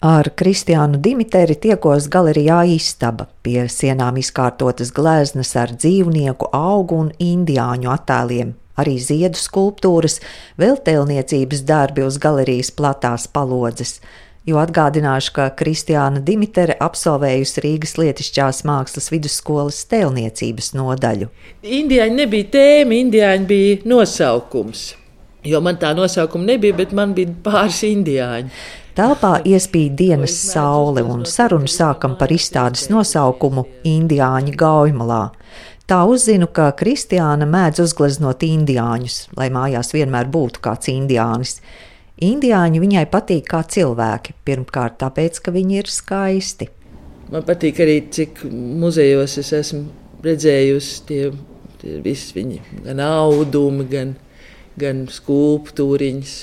[0.00, 7.90] Ar Kristiānu Dimiteri tiekos galerijā Istaba, pie sienām izkārtotas gleznas ar dzīvnieku, augu un indiāņu
[7.92, 10.16] attēliem, arī ziedu skulptūras,
[10.56, 13.98] vēl tēlniecības darbi uz galerijas platās palodzes.
[14.48, 21.28] Jo atgādināšu, ka Kristiāna Dimitere absolvējusi Rīgas Lietišķās mākslas vidusskolas tēlniecības nodaļu.
[21.60, 24.94] Indiāņi nebija tēma, indiāņi bija nosaukums.
[25.44, 28.48] Jo man tā nosaukuma nebija, bet man bija pāris indiāņi.
[29.00, 35.20] Telpā iespīd dienas saule, un sarunu sākam par izstādes nosaukumu Indiāņu gaujmalā.
[35.88, 41.62] Tā uzzinu, ka Kristiāna mēdz uzgleznot indiāņus, lai mājās vienmēr būtu kāds indiānis.
[42.28, 46.68] Indiāņi viņai patīk kā cilvēki, pirmkārt tāpēc, ka viņi ir skaisti.
[47.32, 49.86] Man patīk arī, cik muzejos es esmu
[50.28, 51.24] redzējusi tie,
[51.80, 54.16] tie visi viņi, gan audumi, gan,
[54.76, 56.40] gan skulptūriņas.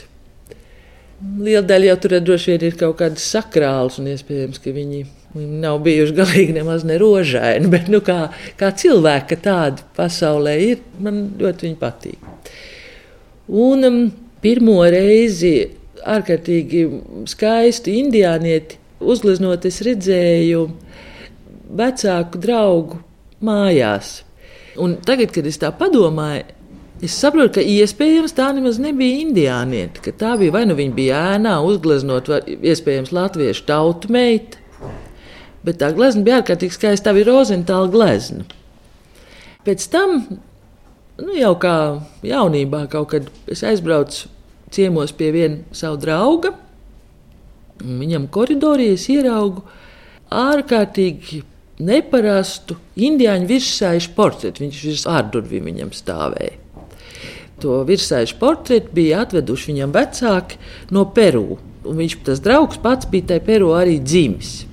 [1.18, 5.00] Liela daļa jau tur droši vien ir kaut kādas sakrālas, un iespējams, ka viņi,
[5.34, 7.72] viņi nav bijuši galīgi nemaz ne rožaini.
[7.74, 8.28] Bet nu, kā,
[8.60, 12.30] kā cilvēki tādi pasaulē ir, man ļoti viņi patīk.
[13.48, 14.00] Un um,
[14.44, 15.56] pirmo reizi
[16.06, 16.84] ārkārtīgi
[17.32, 20.68] skaistu indiānieti uzgleznot, es redzēju
[21.82, 23.02] vecāku draugu
[23.42, 24.20] mājās.
[24.78, 26.46] Un tagad, kad es tā padomāju,
[26.98, 31.20] Es saprotu, ka iespējams tā nemaz nebija indiāniete, ka tā bija vai nu viņa bija
[31.36, 32.40] ēnā uzgleznot, vai
[32.72, 34.58] iespējams latviešu tautu meita.
[35.62, 38.48] Bet tā glezna bija ārkārtīgi skaista, tā bija rozentāla glezna.
[39.68, 40.24] Pēc tam,
[41.22, 41.76] nu jau kā
[42.26, 44.32] jaunībā, kaut kad es aizbraucu
[44.74, 46.56] ciemos pie viena savu drauga,
[47.84, 49.68] un viņam koridorī es ieraugu
[50.34, 51.44] ārkārtīgi
[51.78, 54.66] neparastu indiāņu virsēju portretu.
[54.66, 56.64] Viņš virs ārdurvīm viņam stāvēja
[57.62, 60.60] to virsēžu portretu bija atveduši viņam vecāki
[60.94, 61.60] no Peru.
[61.88, 64.66] Un viņš, tas draugs, pats bija tajā Peru arī dzimis.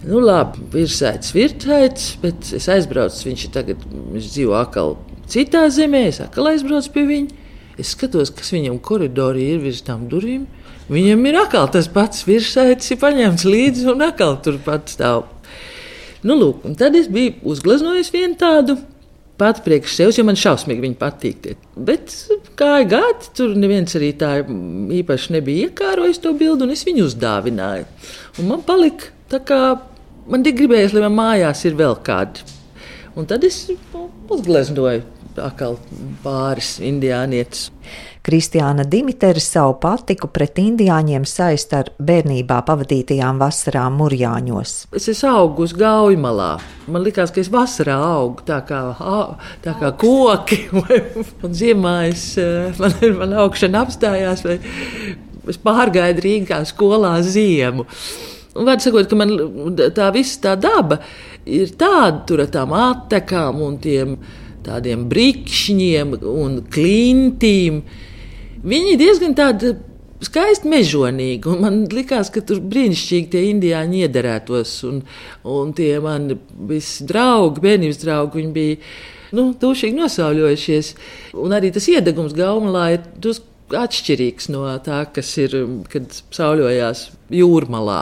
[0.00, 3.26] Nu, labi, virsēts, virsēts, bet es aizbraucu.
[3.28, 3.82] Viņš ir tagad,
[4.14, 4.94] viņš dzīvo atkal
[5.30, 7.36] citā zemē, es atkal aizbraucu pie viņa.
[7.80, 10.46] Es skatos, kas viņam koridorī ir virs tām durvīm.
[10.90, 15.28] Viņam ir atkal tas pats virsēts, ir paņemts līdzi un atkal turpat stāv.
[16.24, 18.76] Nu, lūk, tad es biju uzgleznojis vienu tādu
[19.40, 21.50] pati priekš sevis, jo man šausmīgi viņa patīk.
[21.88, 22.12] Bet
[22.60, 24.34] kā gadi, tur neviens arī tā
[25.00, 27.88] īpaši nebija iekārojis to bildi, un es viņu uzdāvināju.
[28.40, 29.60] Un man palika tā kā
[30.30, 32.44] man tik gribējās, lai man mājās ir vēl kādi.
[33.18, 33.64] Un tad es
[34.30, 35.78] uzgleznoju atkal
[36.24, 37.70] pāris indiānietis.
[38.20, 44.74] Kristiāna Dimitera savu patiku pret indiāņiem saist ar bērnībā pavadītajām vasarām Mūrjāņos.
[44.96, 46.50] Es esmu augus gaujamalā.
[46.92, 48.82] Man liekas, ka es vasarā augu tā kā,
[49.64, 50.60] tā kā koki.
[51.46, 54.58] un ziemā es, eh, man, man augšana apstājās, vai
[55.48, 57.88] es pārgāju Rīgā skolā ziemu.
[58.50, 59.32] Un, var sakot, ka man
[59.96, 61.00] tā visa tā daba
[61.48, 64.16] ir tāda, tur ar tām attekām un tiem
[64.66, 67.82] tādiem brīkšņiem un klintīm.
[68.60, 69.74] Viņi diezgan tādi
[70.24, 71.54] skaisti mežonīgi.
[71.60, 74.74] Man liekas, ka tur brīnišķīgi tie indiāņi iederētos.
[74.88, 75.02] Un,
[75.48, 76.36] un tie mani
[76.70, 78.80] visi draugi, bērnības draugi, viņi bija
[79.36, 80.92] nu, dušīgi nosauļojušies.
[81.40, 83.48] Un arī tas iedegums gaumlā ir drusku
[83.80, 85.54] atšķirīgs no tā, kas ir,
[85.92, 87.04] kad sauļojās
[87.38, 88.00] jūrmalā.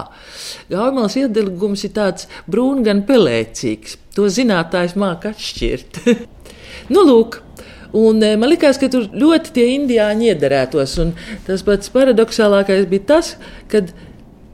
[0.73, 3.99] Gaumals iedegums ir tāds brūns, gan pelēcīgs.
[4.17, 6.03] To zinātājs māca atšķirt.
[6.93, 7.43] nu, lūk,
[7.93, 10.99] Un eh, man liekas, ka tur ļoti tie indiāņi iederētos.
[11.00, 11.15] Un
[11.47, 13.32] tas pats paradoxālākais bija tas,
[13.72, 13.81] ka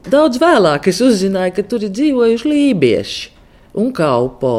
[0.07, 3.33] daudz vēlāk es uzzināju, ka tur ir dzīvojuši lībieši
[3.81, 4.55] un kalpo.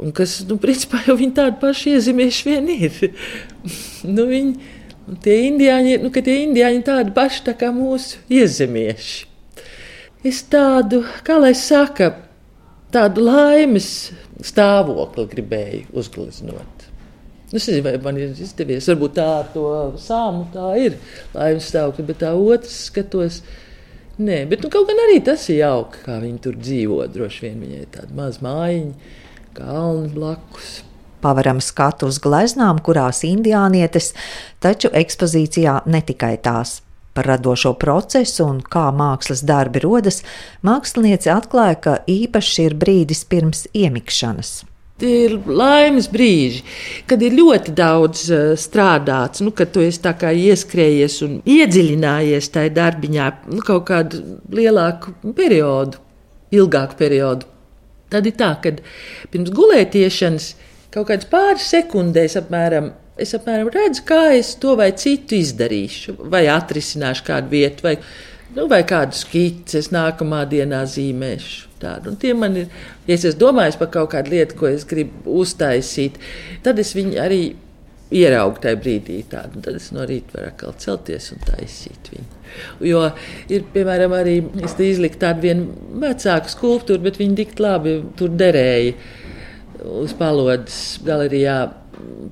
[0.00, 3.00] Un kas, nu, principā jau viņi tādi paši iezemieši vien ir.
[4.16, 4.76] nu, viņi,
[5.24, 9.28] tie indiāņi, nu, ka tie indiāņi tādi paši tā kā mūsu iezemieši.
[10.28, 12.12] Es tādu, kā lai saka,
[12.92, 14.10] tādu laimes
[14.44, 16.79] stāvokli gribēju uzgleznot.
[17.50, 18.86] Es nezinu, vai man ir izdevies.
[18.92, 19.64] Varbūt tā ar to
[19.98, 20.98] sāmu tā ir
[21.34, 23.40] laimes stāvokļa, bet tā otrs skatos.
[24.20, 27.00] Nē, bet nu, kaut gan arī tas ir jauki, kā viņi tur dzīvo.
[27.10, 29.16] Droši vien viņai tāda maza mājiņa,
[29.56, 30.70] kalni blakus.
[31.24, 34.12] Pavaram skatu uz gleznām, kurās indiānietes,
[34.62, 36.78] taču ekspozīcijā ne tikai tās.
[37.16, 40.22] Par radošo procesu un kā mākslas darbi rodas,
[40.62, 44.60] mākslinieci atklāja, ka īpašs ir brīdis pirms iemikšanas.
[45.00, 46.60] Tie ir laimes brīži,
[47.08, 53.30] kad ir ļoti daudz uh, strādāts, nu, kad tu esi ieskrējies un iedziļinājies tajā darbiņā
[53.48, 54.20] nu, kaut kādu
[54.52, 56.02] lielāku periodu,
[56.52, 57.48] ilgāku periodu.
[58.10, 58.74] Tad ir tā, ka
[59.30, 60.50] pirms gulētiešanas
[60.94, 62.92] kaut kādas pāris sekundēs apmēram.
[63.20, 67.96] Es apmēram redzu, kā es to vai citu izdarīšu, vai atrisināšu kādu vietu, vai
[68.56, 71.68] Nu, vai kādu skici es nākamā dienā zīmēšu.
[71.80, 72.10] Tādu.
[72.12, 72.66] Un tie man ir,
[73.08, 76.18] ja es domājis par kaut kādu lietu, ko es gribu uztaisīt,
[76.64, 77.40] tad es viņu arī
[78.10, 79.20] ieraugu tajā brīdī.
[79.30, 79.62] Tādu.
[79.64, 82.28] Tad es no rīta varu atkal celties un taisīt viņu.
[82.84, 83.06] Jo
[83.48, 84.40] ir, piemēram, arī
[84.90, 88.96] izlikt tādu vienu vecāku skulptūru, bet viņi tik labi tur derēja
[90.02, 91.60] uz palodas galerijā.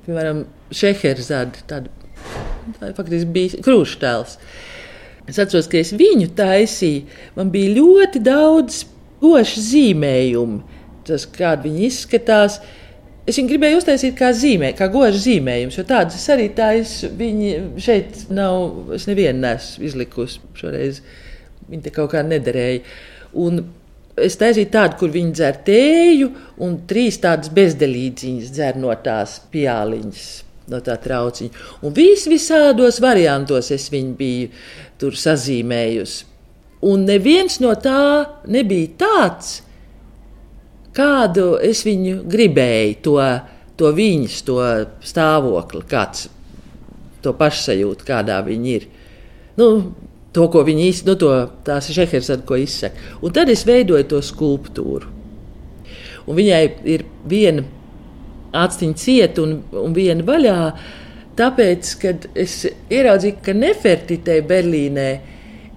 [0.05, 0.43] Piemēram,
[0.73, 1.89] Šeherzada, tāda
[2.77, 4.35] tā faktiski bija krūštēls.
[5.29, 7.05] Es atceros, ka es viņu taisīju.
[7.37, 8.83] Man bija ļoti daudz
[9.21, 10.61] gošu zīmējumu.
[11.07, 12.59] Tas, kādi viņi izskatās,
[13.29, 15.79] es viņu gribēju uztaisīt kā zīmē, kā gošu zīmējums.
[15.79, 17.11] Jo tādas es arī taisu.
[17.19, 21.03] Viņi šeit nav, es nevienu nesu izlikusi šoreiz.
[21.69, 22.81] Viņi te kaut kā nederēja.
[23.39, 23.61] Un
[24.19, 26.29] es taisīju tādu, kur viņi dzer tēju,
[26.65, 30.27] un trīs tādas bezdelīdziņas dzer no tās pjāliņas
[30.69, 31.65] no tā trauciņa.
[31.85, 34.49] Un vis visādos variantos es viņu biju
[34.99, 36.25] tur sazīmējusi.
[36.89, 38.01] Un neviens no tā
[38.47, 39.59] nebija tāds,
[40.95, 43.17] kādu es viņu gribēju, to,
[43.79, 44.59] to viņas, to
[45.03, 46.29] stāvokli, kāds
[47.23, 48.87] to pašsajūtu, kādā viņi ir.
[49.59, 49.69] Nu,
[50.35, 51.33] to, ko viņi īstenībā, nu, to,
[51.67, 53.09] tās ir šehersada, ko izsaka.
[53.19, 55.11] Un tad es veidoju to skulptūru.
[56.29, 57.65] Un viņai ir viena
[58.55, 60.57] aciņa cieta un, un viena vaļā.
[61.39, 65.09] Tāpēc, kad es ieraudzīju, ka Nefertitei Berlīnē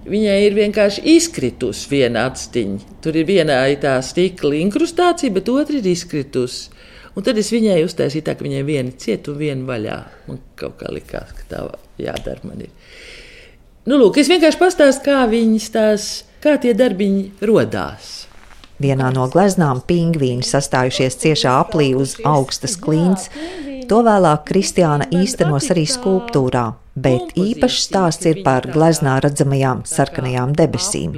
[0.09, 2.97] viņai ir vienkārši izkritusi viena aciņa.
[3.03, 6.73] Tur ir viena tā stikla inkrustācija, bet otra ir izkritusi.
[7.13, 9.97] Un tad es viņai uztaisīju tā, ka viņai viena cieta un viena vaļā.
[10.27, 11.63] Man kaut kā likās, ka tā
[12.01, 12.73] jādara man ir.
[13.85, 16.11] Nu, lūk, es vienkārši pastāstīju, kā viņas tās,
[16.43, 18.13] kā tie darbiņi radās.
[18.81, 23.29] Vienā no gleznām pingvīni sastājušies ciešā aplī uz augstas klints.
[23.93, 26.63] To vēlāk Kristiāna īstenos arī skulptūrā,
[26.97, 31.11] bet īpašs stāsts ir par gleznā redzamajām sarkanajām debesīm.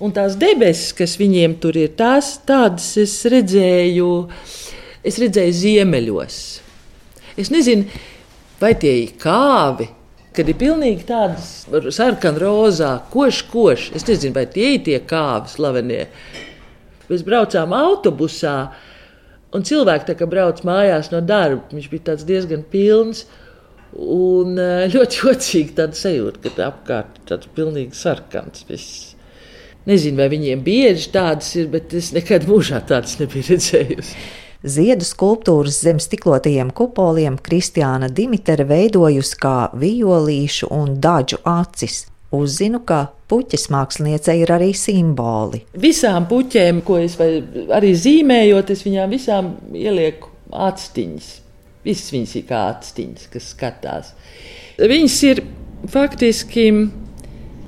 [0.00, 4.06] Un tās debesis, kas viņiem tur ir, tās tādas es redzēju,
[5.04, 6.38] es redzēju ziemeļos.
[7.44, 7.84] Es nezinu,
[8.62, 9.90] vai tie ir kāvi,
[10.32, 11.50] kad ir pilnīgi tādas
[11.92, 13.90] sarkanas, rozā, košs, košs.
[14.00, 16.06] Es nezinu, vai tie ir tie kāvi slavenie.
[17.12, 18.56] Mēs braucām autobusā,
[19.52, 21.64] un cilvēki tā kā brauc mājās no darba.
[21.72, 23.26] Viņš bija diezgan pilns.
[23.92, 28.64] Un eh, ļoti jocīgi tāda sajūta, ka tā apkārt ir tāds pilnīgi sarkans.
[28.68, 29.10] Viss.
[29.88, 34.14] Nezinu, vai viņiem bieži tādas ir, bet es nekad mūžā tādas nebiju redzējusi.
[34.62, 42.04] Ziedu skulptūras zem stiklotajiem kupoliem Kristiāna Dimitera veidojusi kā violīšu un daļu acis.
[42.32, 45.62] Uzzinu, ka puķis māksliniecei ir arī simboli.
[45.80, 51.28] Visām puķēm, ko es arī zīmējot, es viņām visām ielieku atstiņas.
[51.84, 54.12] Visas viņas ir kā atstiņas, kas skatās.
[54.78, 55.42] Viņas ir
[55.92, 56.66] faktiski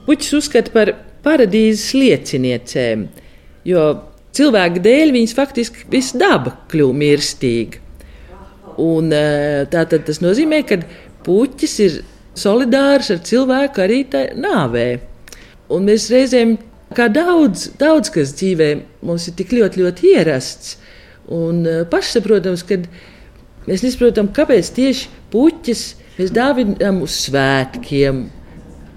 [0.06, 0.93] puķis uzskata par
[1.25, 3.06] paradīzes lieciniecēm,
[3.69, 3.87] jo
[4.37, 7.82] cilvēku dēļ viņas faktiski viss daba kļūst mirstīga.
[8.81, 10.81] Un, eh, tātad tas nozīmē, ka
[11.25, 12.00] puķis ir
[12.39, 14.05] solidārs ar cilvēku arī
[14.39, 14.87] nāvē.
[15.73, 16.57] Un mēs reizēm,
[16.95, 18.71] kā daudz, daudz kas dzīvē,
[19.07, 20.77] mums ir tik ļoti, ļoti ierasts
[21.33, 22.81] un eh, pašsaprotams, ka
[23.69, 25.85] mēs nesaprotam, kāpēc tieši puķis
[26.19, 28.27] mēs dāvinām uz svētkiem.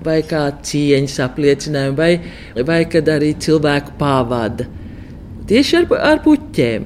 [0.05, 2.11] Vai kā cieņas apliecinājumu, vai,
[2.67, 4.67] vai kad arī cilvēku pavada.
[5.49, 6.85] Tieši ar, ar puķiem,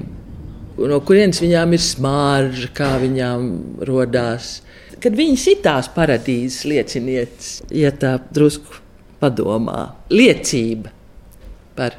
[0.88, 3.50] no kurienes viņām ir smārža, kā viņām
[3.84, 4.54] radās
[5.02, 8.80] kad viņas ir tās paradīzes liecinieces, ja tā drusku
[9.22, 10.92] padomā, liecība
[11.76, 11.96] par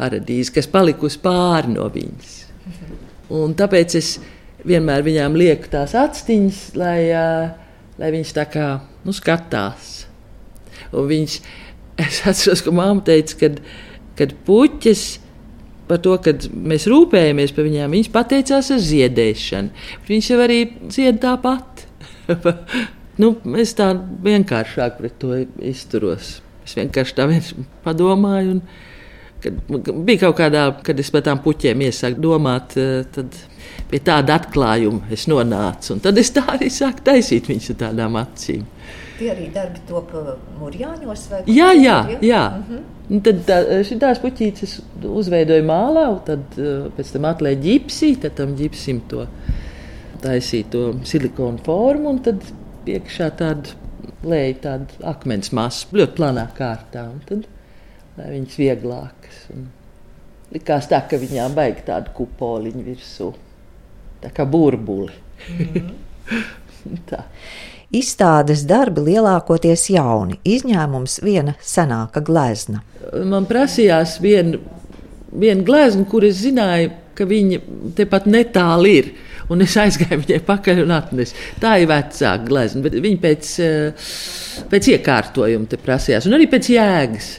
[0.00, 2.36] paradīzi, kas palikusi pāri no viņas.
[3.36, 4.14] Un tāpēc es
[4.66, 6.98] vienmēr viņām lieku tās atstiņas, lai,
[8.00, 8.68] lai viņas tā kā
[9.04, 9.90] nu, skatās.
[10.90, 11.40] Un viņas,
[12.06, 13.60] es atceros, ka mamma teica, kad,
[14.18, 15.04] kad puķis
[15.90, 19.86] par to, ka mēs rūpējamies par viņām, viņas pateicās ar ziedēšanu.
[20.08, 20.60] Viņas jau arī
[20.94, 21.86] zied tāpat.
[23.22, 23.90] nu, es tā
[24.26, 25.34] vienkāršāk pret to
[25.72, 26.38] izturos.
[26.66, 27.26] Es vienkārši tā
[27.84, 28.58] padomāju.
[28.58, 28.62] Un,
[29.40, 33.36] kad bija kaut kādā, kad es par tām puķiem iesāku domāt, eh, tad
[33.90, 35.94] pie tāda atklājuma es nonācu.
[35.96, 38.66] Un tad es tā arī sāku taisīt viņus ar tādām acīm.
[39.20, 40.12] Tie arī darbi top
[40.60, 41.26] mūrjāņos?
[41.50, 42.44] Jā, jā, jā.
[42.56, 43.22] Mm -hmm.
[43.26, 49.00] Tad tā, šīs puķītes uzveidoja mālā, tad eh, pēc tam atlēja ģipsī, tad tam ģipsim
[49.08, 49.26] to
[50.24, 52.44] taisīja to silikonu formu, un tad
[52.90, 53.76] iekšā tāda
[54.26, 57.06] lēja tāda akmens masa, ļoti plānā kārtā.
[57.28, 57.46] Tad,
[58.18, 59.40] lai viņas vieglākas.
[59.54, 59.66] Un
[60.54, 63.32] likās tā, ka viņām vajag tādu kupoliņu virsū,
[64.24, 65.12] tā kā burbuli.
[65.48, 65.90] Mm
[67.10, 67.24] tā.
[67.90, 72.84] Izstādes darbi lielākoties jauni, izņēmums viena senāka glezna.
[73.26, 74.60] Man prasījās viena
[75.32, 77.58] vien glezna, kur es zināju, ka viņa
[77.98, 79.10] tepat netālu ir.
[79.50, 81.34] Un es aizgāju viņai pakaļ un atnesu.
[81.62, 84.10] Tā ir vecāka glezna, bet viņa pēc, eh,
[84.70, 87.30] pēc iekārtojuma te prasījās, un arī pēc jēgas.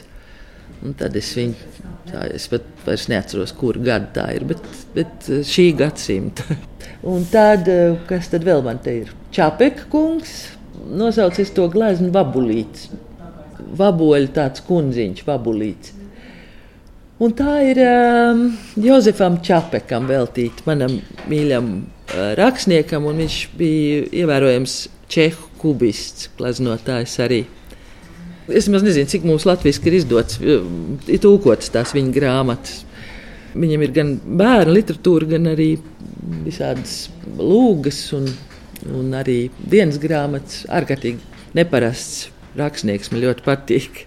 [0.82, 1.72] Un tad es viņu
[2.12, 4.60] Tā, es pat vairs neatceros, kur gada tā ir, bet,
[4.92, 6.44] bet eh, šī gadsimta.
[7.12, 9.14] Un tad, eh, kas tad vēl man te ir?
[9.32, 10.34] Čapeka kungs,
[10.92, 12.90] nosaucis to gleznu vabulīts.
[13.78, 15.94] Vaboļu tāds kundziņš, vabulīts.
[17.22, 18.44] Un tā ir um,
[18.82, 20.98] Jozefam Čapekam veltīta, manam
[21.30, 21.68] mīļam
[22.38, 24.76] rakstniekam, un viņš bija ievērojams
[25.12, 27.42] čehu kubists, gleznotājs arī.
[28.50, 32.82] Es nezinu, cik mums latviešu ir izdots, ir tulkots tās viņa grāmatas.
[33.52, 35.74] Viņam ir gan bērnu literatūra, gan arī
[36.46, 38.30] visādas lūgas un,
[38.88, 40.64] un arī dienas grāmatas.
[40.72, 41.20] Ārkārtīgi
[41.56, 44.06] neparasts rakstnieks man ļoti patīk.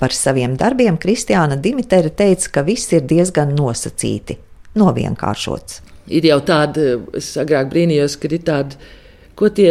[0.00, 4.36] Par saviem darbiem Kristiāna Dimitera teica, ka viss ir diezgan nosacīti,
[4.76, 5.95] novienkāršots.
[6.06, 8.78] Ir jau tāda, es agrāk brīnījos, ka ir tāda,
[9.38, 9.70] ko tie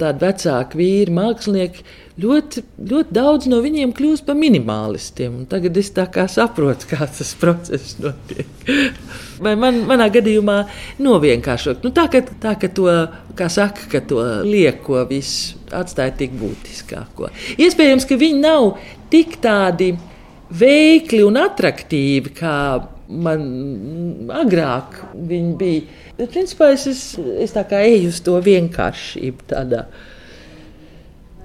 [0.00, 1.84] tādi vecāki vīri, mākslinieki,
[2.22, 5.44] ļoti, ļoti daudz no viņiem kļūst par minimālistiem.
[5.50, 5.92] Tagad es
[6.34, 8.48] saprotu, kā tas process notiek.
[9.44, 10.60] Vai man, manā gadījumā
[11.02, 11.84] novienkāršot.
[11.86, 12.88] Nu, tā, ka, tā, ka to,
[13.38, 17.30] kā saka, ka to lieko visu atstāja tik būtiskāko.
[17.58, 18.74] Iespējams, ka viņi nav
[19.12, 19.92] tik tādi
[20.54, 22.56] veikli un attraktīvi, kā
[23.08, 23.44] man
[24.32, 26.02] agrāk viņi bija.
[26.18, 27.04] Bet, principā, es, es,
[27.44, 29.48] es tā kā eju uz to vienkāršību.
[29.50, 29.86] Tādā.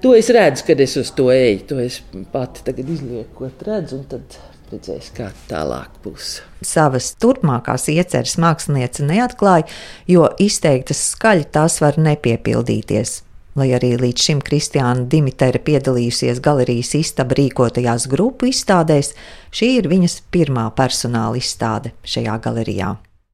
[0.00, 1.64] To es redzu, kad es uz to eju.
[1.72, 2.00] To es
[2.32, 4.38] pati tagad izliekot, redzu, tad
[4.70, 6.38] redzēs, kā tālāk būs.
[6.64, 9.66] Savas turpmākās ieceres mākslinieca neatklāja,
[10.08, 13.20] jo izteiktas skaļi tās var nepiepildīties.
[13.58, 19.14] Lai arī līdz šim Kristiāna Dimitera piedalījusies galerijas istaba rīkotajās grupu izstādēs,
[19.50, 22.94] šī ir viņas pirmā personāla izstāde šajā galerijā.